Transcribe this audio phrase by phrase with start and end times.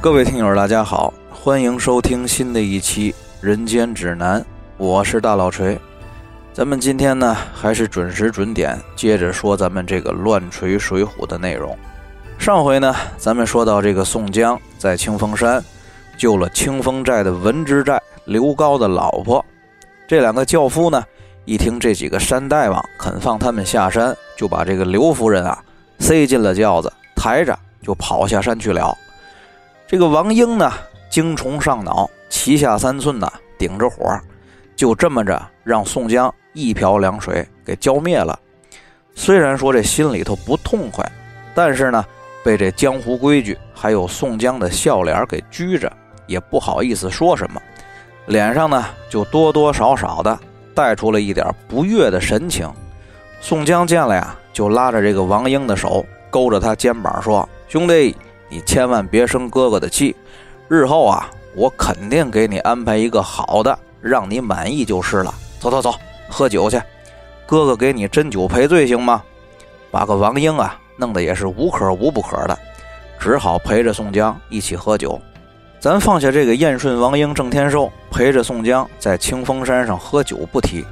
[0.00, 4.40] 各位听友，大家好，欢迎收听新的一期《人间指南》，
[4.76, 5.76] 我是大老锤。
[6.52, 11.76] 咱们今天呢，还是准时准点，接着说咱们这个乱锤水浒的内容。
[12.38, 15.62] 上回呢，咱们说到这个宋江在清风山
[16.16, 19.44] 救了清风寨的文之寨刘高的老婆，
[20.06, 21.04] 这两个轿夫呢，
[21.44, 25.60] 一听这几个山大王肯放他们下山，就把这个刘夫人啊
[25.98, 28.96] 塞进了轿子，抬着就跑下山去了。
[29.88, 30.70] 这个王英呢，
[31.08, 34.20] 精虫上脑，旗下三寸呢，顶着火，
[34.76, 38.38] 就这么着让宋江一瓢凉水给浇灭了。
[39.14, 41.10] 虽然说这心里头不痛快，
[41.54, 42.04] 但是呢，
[42.44, 45.90] 被这江湖规矩还有宋江的笑脸给拘着，
[46.26, 47.58] 也不好意思说什么，
[48.26, 50.38] 脸上呢就多多少少的
[50.74, 52.70] 带出了一点不悦的神情。
[53.40, 58.14] 宋江见了呀，就拉着这个王英的手，勾着他肩膀说：“兄弟。”
[58.48, 60.16] 你千万别生哥哥的气，
[60.68, 65.34] 日后啊，我肯定给你安排一个好的，让你满意就是了。
[65.60, 65.94] 走走走，
[66.28, 66.80] 喝酒去，
[67.46, 69.22] 哥哥给你斟酒赔罪，行吗？
[69.90, 72.58] 把个王英啊弄得也是无可无不可的，
[73.18, 75.20] 只好陪着宋江一起喝酒。
[75.80, 80.84] 咱放下这个燕顺、王英、郑天寿，陪着宋江在清风山上喝酒不提。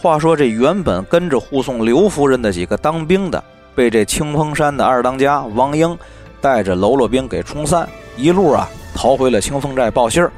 [0.00, 3.42] 话说这原本跟着护送刘夫人的几个当兵的，
[3.74, 5.96] 被这清风山的二当家王英。
[6.42, 10.30] 带着喽啰兵给冲散，一路啊逃回了清风寨报信儿。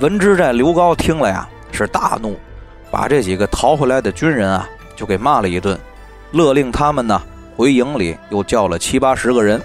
[0.00, 2.36] 文之寨刘高听了呀是大怒，
[2.90, 5.76] 把这几个逃回来的军人啊就给骂了一顿，
[6.32, 7.20] 勒令他们呢
[7.56, 9.60] 回营里又叫了七八十个人，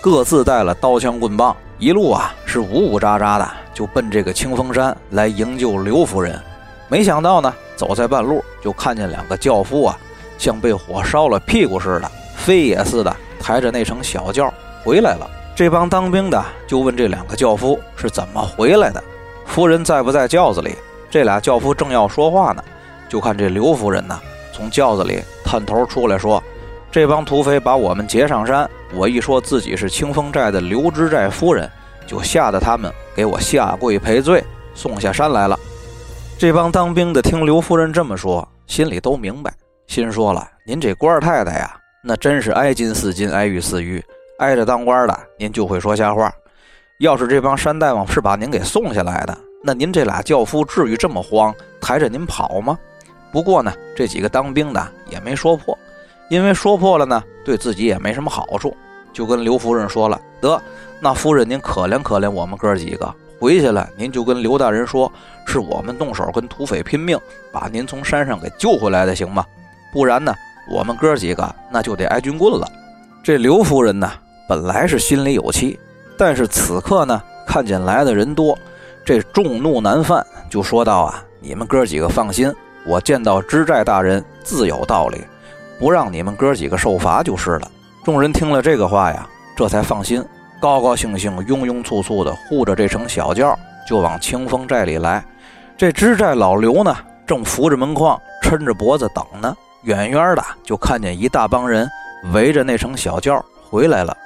[0.00, 6.40] 各自带了刀枪棍棒，一路啊是呜呜喳喳的就奔这个清风山来营救刘夫人。
[6.88, 9.98] 没想到呢走在半路就看见两个轿夫啊
[10.38, 14.52] 像被火烧了屁股似的，飞也似的抬着那乘小轿。
[14.84, 19.02] 回来了，这帮当兵的就问这两个轿夫是怎么回来的，
[19.46, 20.74] 夫人在不在轿子里？
[21.10, 22.62] 这俩轿夫正要说话呢，
[23.08, 24.20] 就看这刘夫人呢
[24.52, 26.42] 从轿子里探头出来说
[26.92, 31.70] ：“这帮土匪把我们劫上山，我一说自己是清风寨的刘知寨夫人，
[32.06, 34.44] 就吓得他们给我下跪赔罪，
[34.74, 35.58] 送下山来了。”
[36.38, 39.52] 这帮当兵的听刘夫人这么说，心里都明白，
[39.86, 41.74] 心说了：“您这官太太呀，
[42.04, 44.04] 那真是挨金似金，挨玉似玉。”
[44.38, 46.32] 挨着当官的，您就会说瞎话。
[46.98, 52.78] 要是这帮山大王是把您给送下来的，那您这俩轿夫至于这么慌，抬着您跑吗？
[53.32, 55.76] 不过呢，这几个当兵的也没说破，
[56.30, 58.76] 因为说破了呢，对自己也没什么好处。
[59.12, 60.60] 就跟刘夫人说了：“得，
[61.00, 65.10] 那夫人您可怜可怜我们哥几个，回去了您就跟刘大人说，
[65.46, 67.18] 是我们动手跟土匪拼命，
[67.50, 69.44] 把您从山上给救回来的，行吗？
[69.92, 70.32] 不然呢，
[70.70, 72.68] 我们哥几个那就得挨军棍了。”
[73.24, 74.10] 这刘夫人呢？
[74.48, 75.78] 本来是心里有气，
[76.16, 78.58] 但是此刻呢，看见来的人多，
[79.04, 82.50] 这众怒难犯，就说道：“啊，你们哥几个放心，
[82.86, 85.22] 我见到知寨大人自有道理，
[85.78, 87.70] 不让你们哥几个受罚就是了。”
[88.06, 90.24] 众人听了这个话呀，这才放心，
[90.62, 93.54] 高高兴兴、庸庸簇簇的护着这乘小轿，
[93.86, 95.22] 就往清风寨里来。
[95.76, 101.86] 这知寨老刘呢，正扶着门框，抻着脖子等呢，远远的就看见一大帮人
[102.32, 104.16] 围着那乘小轿回来了。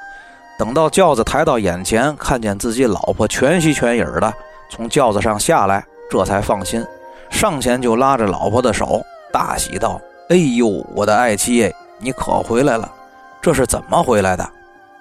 [0.62, 4.32] 等到轿子抬到眼前，看见自己老婆全息全影的
[4.70, 6.86] 从轿子上下来，这才放心，
[7.30, 9.02] 上前就拉着老婆的手，
[9.32, 10.00] 大喜道
[10.30, 11.68] ：“哎呦，我的爱妻，
[11.98, 12.88] 你可回来了！
[13.40, 14.48] 这是怎么回来的？”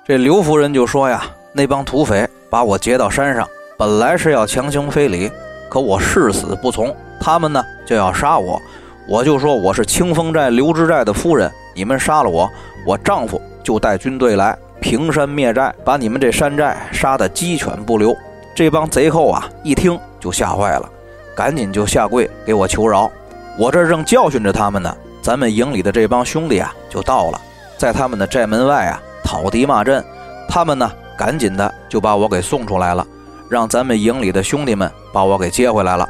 [0.04, 3.48] 这刘夫人就说：“呀，那帮土匪把我劫到山上，
[3.78, 5.30] 本来是要强行非礼，
[5.70, 8.60] 可我誓死不从，他们呢就要杀我，
[9.08, 12.50] 我就说我是清风寨刘知寨的夫人，你们杀了我，
[12.84, 18.18] 我丈夫就带军队来。”平山灭寨，把你们这山寨杀得鸡犬不留。
[18.56, 20.90] 这帮贼寇啊，一听就吓坏了，
[21.36, 23.10] 赶紧就下跪给我求饶。
[23.58, 27.40] 我这正教训着他们呢，咱们营里的这帮兄弟啊，就到了，
[27.78, 30.04] 在他们的寨门外啊讨敌骂阵。
[30.50, 33.06] 他们呢，赶紧的就把我给送出来了，
[33.48, 36.06] 让咱们营里的兄弟们把我给接回来了。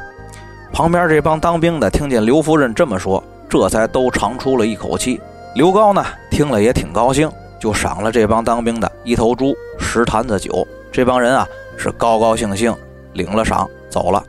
[0.72, 5.20] 旁边这帮当兵的听见刘夫人这么说，这才都长出了一口气。
[5.54, 7.30] 刘高呢，听了也挺高兴。
[7.62, 10.66] 就赏了这帮当兵的一头猪、十坛子酒。
[10.90, 12.76] 这帮人啊是高高兴兴
[13.12, 14.20] 领了赏走了。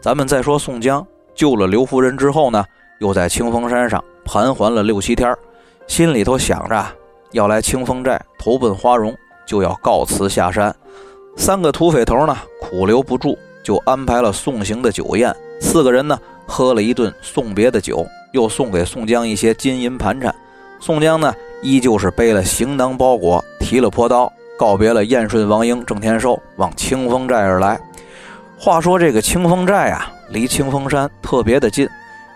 [0.00, 2.64] 咱们再说宋江救了刘夫人之后呢，
[3.00, 5.36] 又在清风山上盘桓了六七天，
[5.88, 6.86] 心里头想着
[7.32, 9.12] 要来清风寨投奔花荣，
[9.44, 10.72] 就要告辞下山。
[11.36, 15.34] 三个土匪头呢苦留不住，就安排了送行的酒宴。
[15.60, 20.32] 四个人呢喝了一顿送别的酒，又送给宋江一些金银盘缠。
[20.78, 21.34] 宋江呢。
[21.62, 27.78] 依旧是背了行囊包裹，提了坡刀，告别了燕顺、王英、郑天寿，往清风寨而来。
[28.58, 31.88] 话说这个清风寨啊，离清风山特别的近，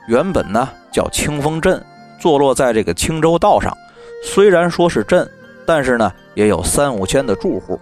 [0.08, 1.82] 原本呢叫清风镇，
[2.18, 3.76] 坐落在这个青州道上。
[4.22, 5.28] 虽然说是镇，
[5.66, 7.78] 但是呢也有三五千的住户，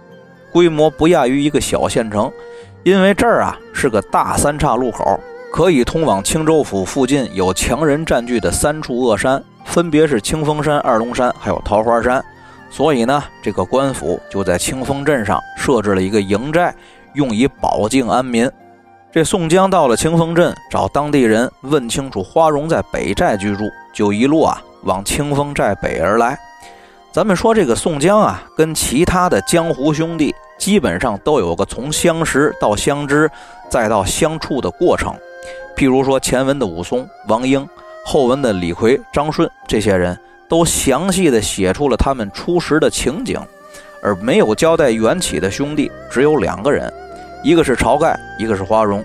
[0.51, 2.31] 规模不亚于一个小县城。
[2.83, 5.17] 因为这儿啊是个大三岔路口，
[5.53, 12.23] 可以通往青州府附近有强人占据的三处恶山，分别是清风山、二龙山还有桃花山。
[12.69, 16.73] 所以呢，这个官府就在清风镇上设置了一个营寨，
[17.13, 18.49] 用以保境安民。
[19.11, 23.63] 这宋江到了清风镇，找当地人问清楚花荣在北寨居住，
[23.93, 26.37] 就一路啊往清风寨北而来。
[27.11, 30.33] 咱们说这个宋江啊，跟其他的江湖兄弟。
[30.59, 33.29] 基本上都有个从相识到相知，
[33.69, 35.13] 再到相处的过程。
[35.75, 37.67] 譬如说前文的武松、王英，
[38.05, 40.17] 后文的李逵、张顺，这些人
[40.47, 43.39] 都详细的写出了他们初时的情景，
[44.01, 46.91] 而没有交代缘起的兄弟只有两个人，
[47.43, 49.03] 一个是晁盖，一个是花荣。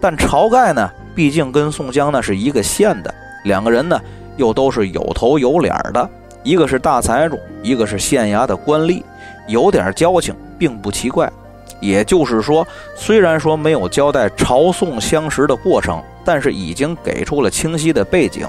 [0.00, 3.14] 但晁盖呢，毕竟跟宋江那是一个县的，
[3.44, 4.00] 两个人呢
[4.36, 6.08] 又都是有头有脸的，
[6.42, 9.02] 一个是大财主，一个是县衙的官吏，
[9.46, 10.34] 有点交情。
[10.60, 11.32] 并不奇怪，
[11.80, 18.46] 也就是说，虽然说没有交代朝宋相识的过程，但是已经给出了清晰的背景。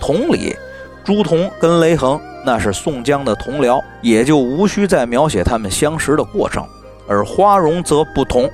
[0.00, 0.54] 同理，
[1.02, 6.64] 朱仝跟雷横那是宋江的同僚，也就无需再描写他们相识的过程。
[7.08, 8.48] 而花荣则不同，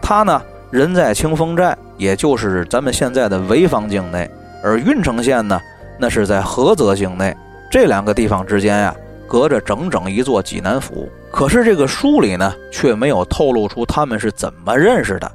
[0.00, 0.40] 他呢
[0.70, 4.30] 人在清风寨，也就是咱们现在的潍坊境内，
[4.62, 5.60] 而郓城县呢，
[5.98, 7.36] 那是在菏泽境内，
[7.68, 8.94] 这两个地方之间呀，
[9.26, 11.08] 隔着整整一座济南府。
[11.32, 15.28] 可是这个书里呢，却没有透露出他们是怎么认识的，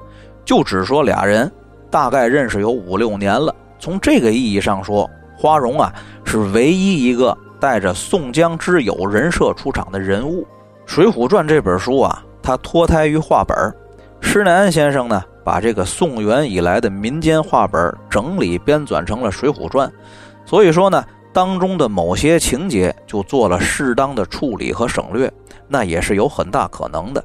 [0.46, 1.52] 就只说俩人
[1.90, 3.54] 大概认识有五六年了。
[3.80, 5.94] 从这个意义上说，花荣啊
[6.26, 10.42] 是唯一一个带着宋江之友人设出场的人物。
[10.86, 13.56] 《水浒传》这本书啊，它脱胎于话本
[14.22, 19.88] 施耐庵先生呢，把这个宋元以来的民间话本整理编纂成了《水浒传》，
[20.46, 25.32] 所以说呢，当中的某些情节就做了适当的处理和省略。
[25.72, 27.24] 那也是有很大可能的。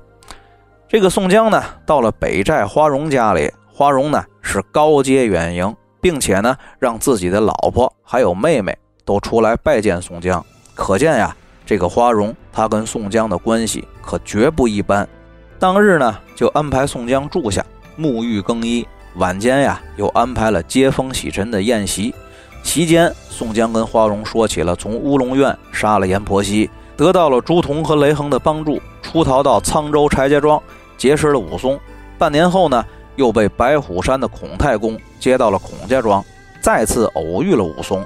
[0.86, 10.44] 这个宋江呢，到了北寨花荣家里，花荣呢是高阶远迎，并且呢让自己的老婆还有妹妹都出来拜见宋江。
[10.74, 15.08] 可见呀，这个花荣他跟宋江的关系可绝不一般。
[15.58, 17.64] 当日呢，就安排宋江住下，
[17.98, 18.86] 沐浴更衣。
[19.16, 22.14] 晚间呀，又安排了接风洗尘的宴席。
[22.62, 26.68] 席间，宋江跟花荣说起了从乌龙院杀了阎婆惜。
[26.96, 30.62] 得到了朱仝和雷横的帮助，出逃到沧州柴家庄，
[30.96, 31.78] 结识了武松。
[32.16, 32.84] 半年后呢，
[33.16, 36.24] 又被白虎山的孔太公接到了孔家庄，
[36.60, 38.04] 再次偶遇了武松。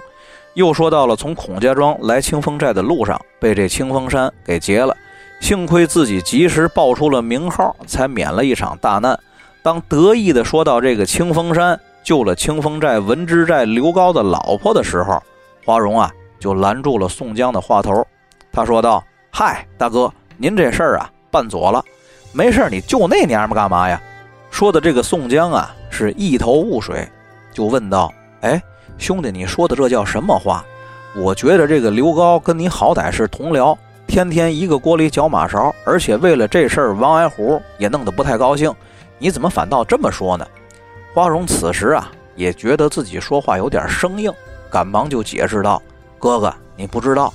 [0.54, 4.96] 又说到了从孔家庄来清风寨的路上，被这清风山给劫了，
[5.40, 9.18] 幸亏自己及时报出了名号，才免了一场大难。
[9.62, 15.22] 当得意的说到这个清风山救了清风寨文之寨刘高的老婆的时候，
[15.64, 16.10] 花荣啊
[16.40, 18.04] 就拦住了宋江的话头。
[18.50, 21.84] 他说道：“嗨，大哥，您这事儿啊办左了，
[22.32, 24.00] 没事你救那娘们干嘛呀？”
[24.50, 27.08] 说的这个宋江啊是一头雾水，
[27.52, 28.12] 就问道
[28.42, 28.60] ：“哎，
[28.96, 30.64] 兄弟，你说的这叫什么话？
[31.16, 33.76] 我觉得这个刘高跟你好歹是同僚，
[34.06, 38.74] 天天一个锅里搅马勺，而且为了这事儿王安虎也弄得不太高兴，
[39.18, 40.46] 你怎么反倒这么说呢？”
[41.14, 44.32] 花荣此时啊也觉得自己说话有点生硬，
[44.70, 45.82] 赶忙就解释道
[46.18, 47.32] ：“哥哥，你不知道。”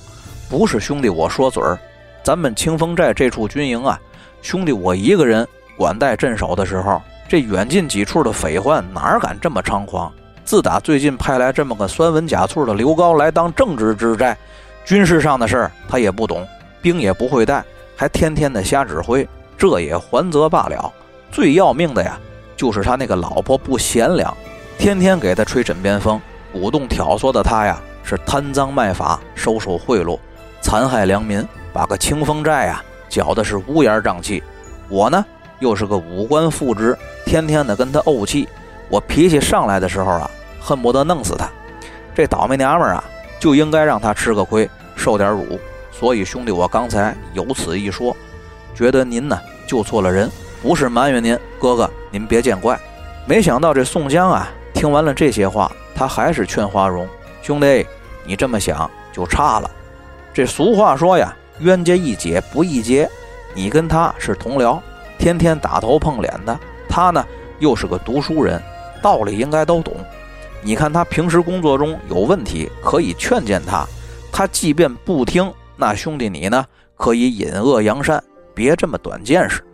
[0.48, 1.78] 不是兄弟，我说嘴儿，
[2.22, 3.98] 咱们清风寨这处军营啊，
[4.40, 10.12] 兄弟我一个人管带镇守的时候，这远近几处的匪患哪敢这么猖狂？
[10.44, 14.36] 自打最近派来这么个酸文假醋的刘高来当正直之寨，
[14.84, 16.46] 军事上的事儿他也不懂，
[16.82, 17.64] 兵也不会带，
[17.96, 19.26] 还天天的瞎指挥，
[19.56, 20.92] 这也还则罢了。
[21.32, 22.18] 最要命的呀，
[22.56, 24.36] 就是他那个老婆不贤良，
[24.78, 26.20] 天天给他吹枕边风，
[26.52, 30.18] 鼓动挑唆的他呀，是贪赃卖法，收受贿赂。
[30.60, 34.42] 残害良民，把个清风寨啊搅的是乌烟瘴气。
[34.88, 35.24] 我呢
[35.60, 38.48] 又是个武官副职，天天的跟他怄气。
[38.88, 40.30] 我脾气上来的时候啊，
[40.60, 41.48] 恨不得弄死他。
[42.14, 43.04] 这倒霉娘们儿啊，
[43.40, 45.58] 就应该让他吃个亏，受点辱。
[45.90, 48.16] 所以兄弟，我刚才有此一说，
[48.74, 50.30] 觉得您呢救错了人，
[50.62, 52.78] 不是埋怨您，哥哥您别见怪。
[53.26, 57.08] 没想到这宋江啊，听完了这些话，他还是劝花荣
[57.42, 57.86] 兄弟，
[58.24, 59.70] 你这么想就差了。
[60.32, 63.08] 这俗话说呀，冤家宜解不宜结。
[63.54, 64.80] 你跟他是同僚，
[65.18, 67.24] 天天打头碰脸的，他呢
[67.58, 68.60] 又是个读书人，
[69.02, 69.94] 道理应该都懂。
[70.62, 73.86] 你看他平时工作中有问题，可以劝谏他。
[74.32, 76.64] 他即便不听，那兄弟你呢
[76.96, 78.22] 可以引恶扬善。
[78.54, 79.64] 别这么短见识。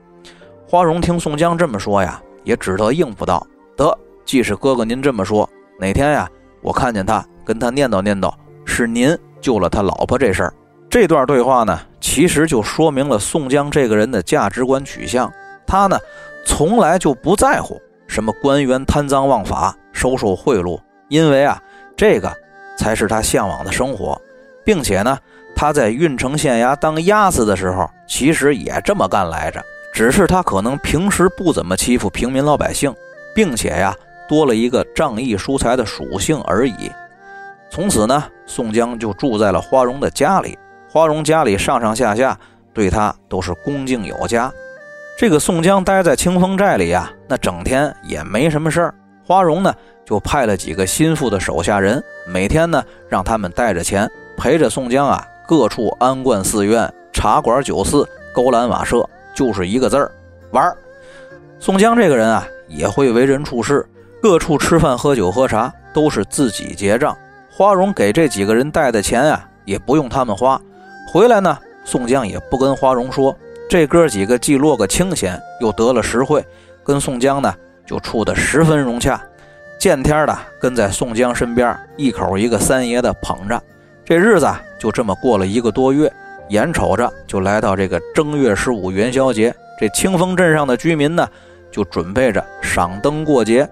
[0.66, 6.28] 花荣听宋江这么说呀，也只得应付道：“得，既是哥哥您这么说，哪天呀，
[6.62, 8.32] 我看见他，跟他念叨念叨，
[8.64, 10.54] 是您救了他老婆这事儿。”
[10.90, 15.32] 这段对话呢，其实就说明了宋江这个人的价值观取向。
[15.64, 15.97] 他呢，
[16.44, 21.62] 从来就不在乎什么官员贪赃枉法、收受贿赂，因为啊，
[21.97, 22.28] 这个
[22.76, 24.20] 才是他向往的生活，
[24.64, 25.16] 并且呢，
[25.54, 32.92] 他在郓城县衙当押司的时候，其实也这么干来着，只是他可能平时不怎么欺负平民老百姓，
[33.32, 33.94] 并且呀，
[34.28, 36.90] 多了一个仗义疏财的属性而已。
[37.70, 40.59] 从此呢，宋江就住在了花荣的家里。
[40.92, 42.37] 花荣家里上上下下
[42.75, 44.52] 对他都是恭敬有加。
[45.16, 48.94] 这个宋江待在清风寨里呀，那整天也没什么事儿。
[49.25, 49.73] 花荣呢
[50.04, 60.11] 就派了几个心腹的手下人，每天呢让他们带着钱陪着宋江啊，各处安观寺院、茶馆酒肆、勾栏瓦舍，就是一个字儿
[60.50, 60.76] 玩儿。
[61.61, 63.87] 宋江这个人啊，也会为人处事，
[64.20, 67.16] 各处吃饭喝酒喝茶都是自己结账。
[67.49, 70.61] 花荣给这几个人带的钱啊，也不用他们花。
[71.12, 73.37] 回来呢，宋江也不跟花荣说，
[73.69, 76.45] 这哥几个既落个清闲，又得了实惠，
[76.85, 77.52] 跟宋江呢
[77.85, 79.21] 就处得十分融洽。
[79.76, 83.61] 见天的跟在宋江身边，一口一个三爷的捧着，
[84.05, 84.47] 这日子
[84.79, 86.09] 就这么过了一个多月。
[86.50, 91.26] 眼瞅着就来到这个正月十五元宵节，这清风镇上的居民呢
[91.73, 93.69] 就准备着赏灯过节，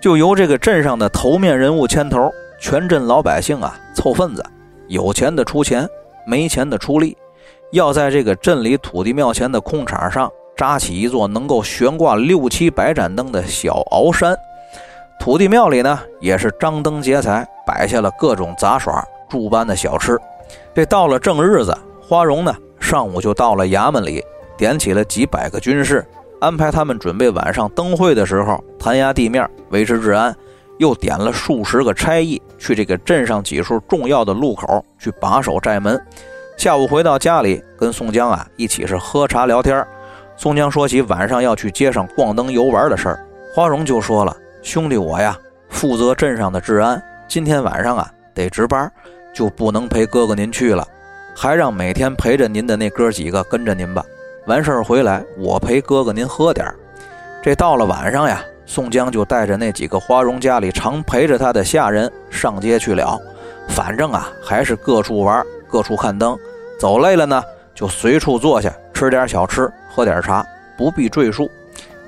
[0.00, 4.44] 就由这个镇上的头面人物牵头，全镇老百姓啊凑份子，
[4.88, 5.88] 有钱的出钱。
[6.26, 7.16] 没钱的出力，
[7.72, 14.36] 要在这个镇里土地庙前的空场上扎起一座能够悬挂六七百盏灯的小鳌山。
[15.18, 20.18] 土地庙里呢，也是张灯结彩，摆下了各种杂耍、诸般的小吃。
[20.74, 24.24] 这到了正日子，花荣呢上午就到了衙门里，
[24.56, 26.04] 点起了几百个军士，
[26.40, 30.34] 安排他们准备晚上灯会的时候弹压地面，维持治安。
[30.80, 36.02] 又点了数十个差役去这个镇上几处重要的路口去把守寨门。
[36.56, 39.86] 下午回到家里，跟宋江啊一起是喝茶聊天。
[40.38, 44.34] 宋江说起晚上要去街上逛灯游玩的事儿，花荣就说了
[44.64, 45.36] ：“兄弟我呀，
[45.68, 48.90] 负责镇上的治安，今天晚上啊得值班，
[49.34, 50.82] 就不能陪哥哥您去了，
[51.36, 54.02] 还让每天陪着您的那哥几个跟着您吧。
[54.46, 56.74] 完事儿回来，我陪哥哥您喝点儿。
[57.42, 63.20] 这到了晚上呀。”宋江就带着那几个花荣家里常陪着他的下人上街去了，
[63.66, 66.38] 反正啊还是各处玩，各处看灯，
[66.78, 67.42] 走累了呢
[67.74, 70.46] 就随处坐下吃点小吃，喝点茶，
[70.78, 71.50] 不必赘述。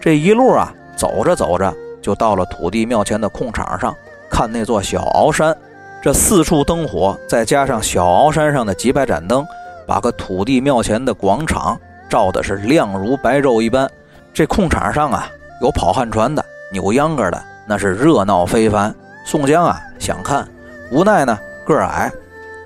[0.00, 3.92] 这一路啊走着走着就到了土地庙前的空场上，
[4.30, 5.52] 看那座小鳌山，
[6.00, 9.44] 这四处灯火再加上小鳌山上的几百盏灯，
[9.84, 11.76] 把个土地庙前的广场
[12.08, 13.90] 照的是亮如白昼一般。
[14.32, 15.28] 这空场上啊
[15.60, 16.44] 有跑旱船的。
[16.72, 18.92] 扭秧歌的那是热闹非凡。
[19.24, 20.48] 宋江啊想看，
[20.90, 22.10] 无奈呢个儿矮，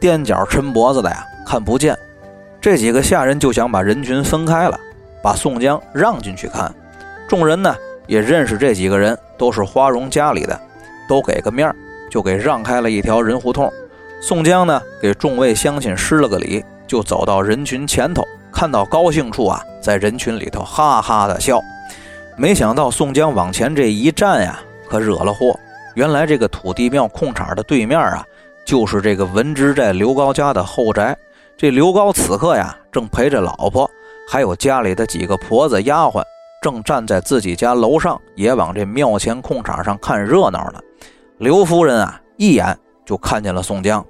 [0.01, 1.95] 踮脚抻脖子的呀看不见。
[2.61, 4.81] 这几个下人就想把人群分开了，
[5.23, 6.75] 把宋江让进去看。
[7.29, 10.59] 众人呢也认识这几个人，都是花荣家里的，
[11.09, 11.75] 都给个面
[12.11, 13.71] 就给让开了一条人胡同。
[14.21, 21.61] 宋江呢给众位乡亲施了个礼，就走到人群前头，看到高兴处啊，在人群里头哈哈的笑。
[22.39, 24.59] 没想到宋江往前这一站呀，
[24.91, 25.59] 可惹了祸。
[25.95, 28.23] 原来这个土地庙空场的对面啊，
[28.67, 31.17] 就是这个文知寨刘高家的后宅。
[31.57, 33.91] 这刘高此刻呀，正陪着老婆，
[34.29, 36.23] 还有家里的几个婆子丫鬟，
[36.61, 40.81] 正站在自己家楼上，也往这庙前空场上看热闹呢。
[41.39, 44.05] 刘夫人啊，一眼就看见了宋江，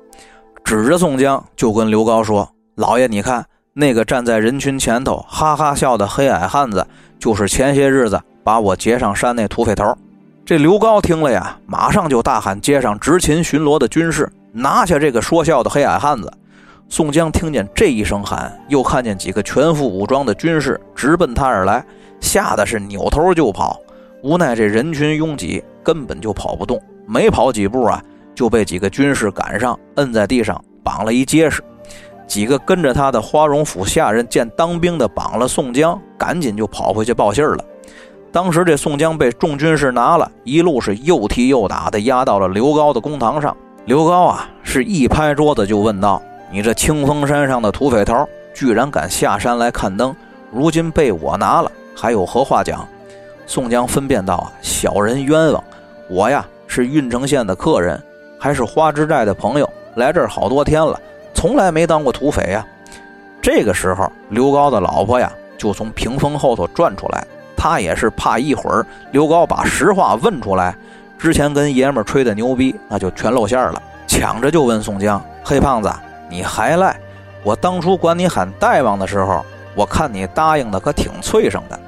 [0.65, 6.85] 指着宋江就跟刘高说：“老爷，你看那个站在人群前头哈哈笑的黑矮汉子。”
[7.19, 9.97] 就是前些日子把我劫上山那土匪头，
[10.45, 16.33] 这刘高听了呀，马上就大喊街上执勤巡逻的军士拿下这个说笑的黑矮汉子。
[16.89, 21.85] 宋江听见这一声喊，又看见几个全副武装的军士直奔他而来，
[22.21, 23.81] 吓得是扭头就跑。
[24.23, 26.81] 无奈这人群拥挤，根本就跑不动。
[27.07, 28.01] 没跑几步啊，
[28.35, 31.61] 就被几个军士赶上，摁在地上绑了一结实。
[32.27, 37.65] 几个跟着他的花荣府下人见当兵的绑了宋江，赶紧就跑回去报信儿了。
[38.33, 43.57] 当时这宋江被众军士拿了，一路是又踢又打的押到了刘高的公堂上。
[43.87, 50.15] 刘高啊，是一拍桌子就问道：“你这清风山上的土匪头，居然敢下山来看灯，
[50.51, 52.87] 如今被我拿了，还有何话讲？”
[53.47, 55.63] 宋江分辨道：“啊，小人冤枉，
[56.11, 58.03] 我呀是郓城县的客人，
[58.39, 61.01] 还是花枝寨的朋友，来这儿好多天了。”
[61.37, 62.67] 从来没当过土匪呀！
[63.43, 67.25] 这个时候，刘高的老婆呀就从屏风后头转出来。
[67.55, 70.75] 他也是怕一会儿刘高把实话问出来，
[71.19, 73.83] 之前跟爷们吹的牛逼那就全露馅了。
[74.07, 75.93] 抢着就问宋江：“黑胖子，
[76.31, 76.99] 你还赖？
[77.43, 81.79] 我当初管你喊大王的时候，我看你答应的可挺脆生的。”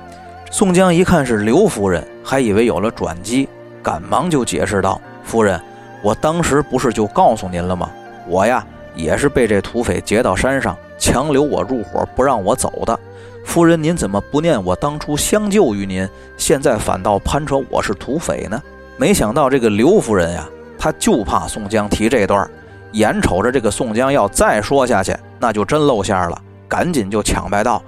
[0.50, 3.48] 宋江一看是刘夫人，还以为有了转机，
[3.82, 5.58] 赶忙就解释道：“夫人，
[6.02, 7.90] 我当时不是就告诉您了吗？
[8.26, 8.64] 我呀
[8.98, 13.00] 也是被这土匪劫到山上，强留我入伙，不让我走的。”
[13.46, 18.62] 夫人，您怎么不念我当初相救于您，现在反倒攀扯我是土匪呢？
[18.98, 22.46] 没想到这个刘夫人呀，她就怕宋江提这段，
[22.92, 26.38] 眼瞅着这个宋江要再说下去，那就真露馅了，
[26.68, 27.82] 赶紧就抢白道：“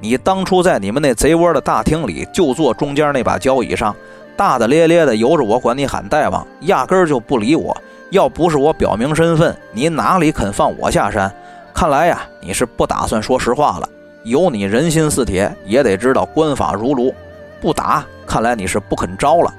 [0.00, 3.94] 你当初在你们那贼窝的大厅里，就坐中间那把交椅上，
[4.36, 7.76] 大大咧咧的由着我管你喊大王，压根儿就不理我。
[8.14, 11.28] 要不是我表明身份，你哪里肯放我下山？
[11.74, 13.88] 看来呀，你是不打算说实话了。”
[14.22, 17.12] 有你人心似铁，也得知道官法如炉，
[17.60, 19.52] 不打，看来你是不肯招了。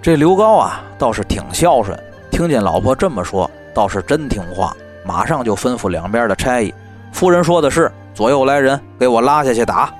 [0.00, 1.98] 这刘高啊，倒是挺孝顺，
[2.30, 4.72] 听见老婆这么说，倒是真听话，
[5.04, 6.72] 马上就吩咐两边的差役
[7.12, 9.92] ：“夫人说的是，左右来人，给我拉下去打。”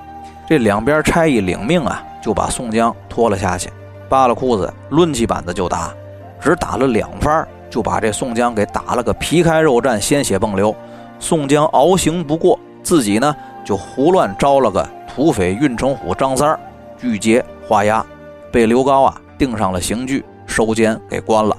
[0.47, 3.69] 这两边差役领命啊，就把宋江拖了下去，
[4.07, 5.91] 扒了裤子，抡起板子就打，
[6.39, 10.75] 只打了两番，就把这宋江给打了个皮开肉绽，鲜血迸流。
[11.19, 13.35] 宋江熬刑不过，自己呢？
[13.65, 16.59] 就胡乱招了个土匪运城虎张三儿，
[16.97, 18.05] 拒劫画押，
[18.51, 21.57] 被刘高啊定上了刑具，收监给关了。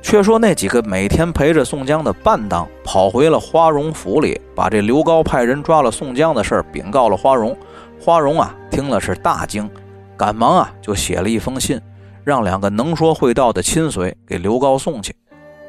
[0.00, 7.56] 却说那几个每天陪着宋江的伴当跑回了花荣府里，把这刘高派人抓了宋江的事儿禀告了花荣。
[8.00, 9.70] 花荣啊听了是大惊，
[10.16, 11.80] 赶忙啊就写了一封信，
[12.24, 15.14] 让两个能说会道的亲随给刘高送去。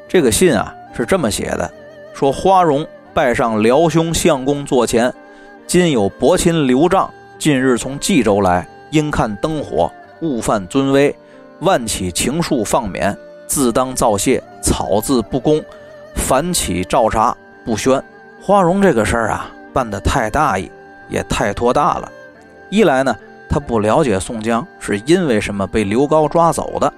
[0.08, 1.70] 这个信啊是这么写的：
[2.14, 5.12] 说花荣拜上辽兄相公座前。
[5.66, 9.90] 今有伯亲刘璋近日从冀州来，因看灯火，
[10.20, 11.14] 误犯尊威，
[11.60, 15.64] 万起情书放免，自当造谢，草字不公，
[16.14, 18.02] 反起照查不宣。
[18.42, 20.70] 花荣这个事儿啊，办得太大意，
[21.08, 22.12] 也太托大了。
[22.68, 23.16] 一来呢，
[23.54, 26.92] 他不了解宋江是因为什么被刘高抓走的；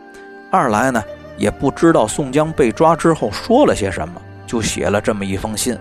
[0.51, 1.05] 二来呢，
[1.37, 4.15] 也不知道宋江被抓之后说了些什么，
[4.47, 5.77] 就写了这么一封信。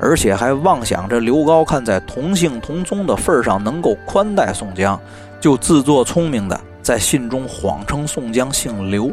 [0.00, 5.00] 而且还妄想着刘高看在同姓同宗的份上能够宽待宋江，
[5.40, 9.12] 就自作聪明的在信中谎称宋江姓刘。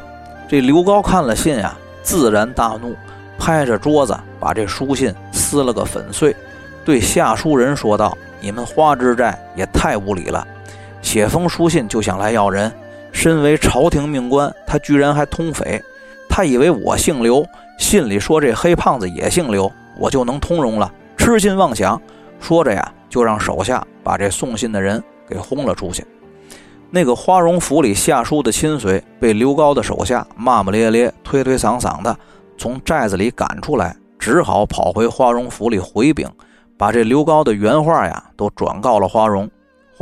[0.49, 2.95] 这刘高看了信啊，自然大怒，
[3.37, 6.35] 拍着桌子把这书信撕了个粉碎，
[6.83, 10.47] 对下书人说道：“你们花之寨也太无礼了，
[11.03, 12.71] 写封书信就想来要人。
[13.11, 15.79] 身为朝廷命官，他居然还通匪，
[16.27, 17.45] 他以为我姓刘，
[17.77, 22.01] 信里说这黑胖子也姓刘。”我就能通融了，痴心妄想。
[22.39, 26.03] 说着呀，就让手下把这送信的人给轰了出去。
[26.89, 32.17] 那个花荣府里下书的亲随被刘高的手下骂骂咧咧、推推搡搡的
[32.57, 36.27] 从寨子里赶出来，只好跑回花荣府里回禀，
[36.75, 39.47] 把这刘高的原话呀都转告了花荣。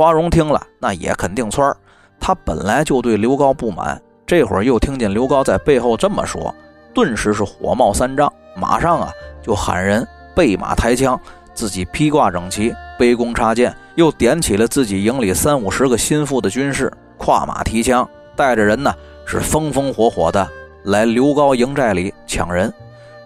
[0.02, 1.76] 花荣听了，那也肯定村儿。
[2.18, 6.52] 他本来就对刘高不满，这会儿又听见刘高在背后这么说，
[6.92, 9.12] 顿时是火冒三丈，马上啊。
[9.40, 11.16] 就喊人备马抬枪，
[11.54, 18.92] 自己披挂整齐，背弓插箭，又点起了自己营里三五十个心腹的军士，跨马提枪，带着人呢，
[19.24, 20.48] 是风风火火的
[20.82, 22.74] 来刘高营寨里抢人。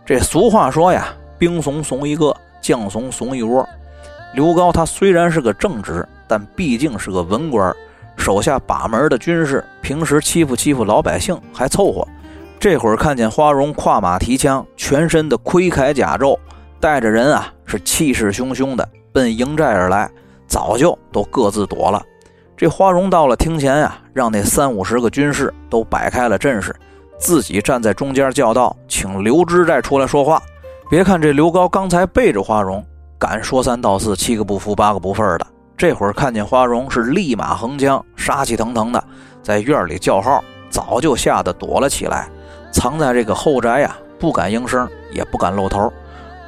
[0.04, 1.08] 这俗话说呀，
[1.38, 3.66] 兵怂怂一个，将怂怂一窝。
[4.34, 7.74] 刘高他虽然是个正直，但毕竟是个文官，
[8.16, 12.06] 手下把门的军士平时欺负欺负老百姓还凑合。
[12.58, 16.38] 这会儿看见花荣跨马提枪，全身的盔铠甲胄，
[16.80, 20.10] 带着人啊，是气势汹汹的奔营寨而来，
[20.46, 22.02] 早就都各自躲了。
[22.56, 26.74] 这花荣到了厅前呀，让那三五十个军士都摆开了阵势，
[27.18, 30.42] 自己站在中间叫道：“请刘知寨出来说话。”
[30.88, 32.82] 别看这刘高刚才背着花荣，
[33.18, 39.04] 敢说三道四、七个不服、八个不忿的，这会儿看见花荣是立马横枪，杀气腾腾的
[39.42, 42.28] 在院里叫号，早就吓得躲了起来。
[42.72, 45.92] 藏在这个后宅呀，不敢应声，也不敢露头。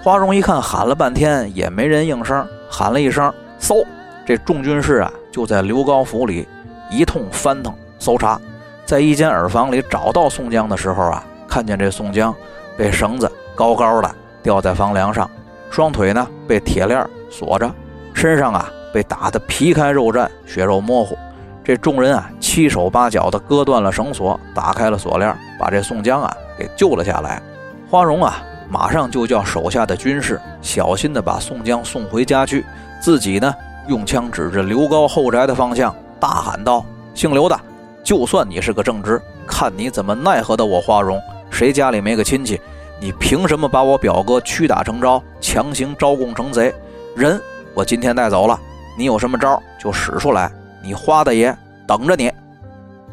[0.02, 3.84] 花荣一看，喊了半天也没人应声，喊了一声“搜”，
[4.24, 6.48] 这众军士啊就在刘高府里
[6.90, 8.40] 一通翻腾搜查，
[8.86, 12.34] 在一间耳房里找到宋江的时候啊，看见这宋江
[12.78, 14.10] 被绳子高高的
[14.42, 15.30] 吊在房梁上，
[15.70, 17.70] 双腿呢被铁链锁着，
[18.14, 21.16] 身上啊被打得皮开肉绽，血肉模糊。
[21.62, 27.40] 这众人啊，七手八脚的割断了绳索，打开了锁链，把这宋江啊给救了下来。
[27.88, 32.66] 花荣啊，马上就叫手下的军士小心的把宋江送回家去，
[33.00, 33.54] 自己呢
[33.86, 36.84] 用枪指着刘高后宅的方向，大喊道
[37.14, 37.56] ：“姓刘的，
[38.02, 41.20] 就算你是个正直，看你怎么奈何的我花荣？
[41.52, 42.60] 谁家里没个亲戚？
[42.98, 46.74] 你凭什么把我表哥屈打成招，强行招供成贼？
[47.14, 47.40] 人
[47.74, 48.58] 我今天带走了，
[48.98, 50.50] 你有什么招就使出来，
[50.82, 51.56] 你花大爷
[51.86, 52.30] 等着你。”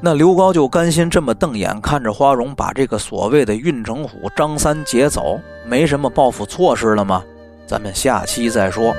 [0.02, 7.24] 那刘高就甘心这么瞪眼看着花荣把这个所谓的运城虎张三劫走，没什么报复措施了吗？
[7.68, 8.94] 咱们下期再说。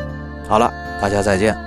[0.48, 1.65] 好了，大家再见。